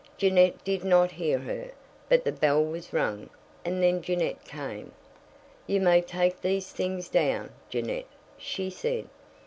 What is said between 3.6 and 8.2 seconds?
and then Jeannette came. "You may take these things down, Jeannette,"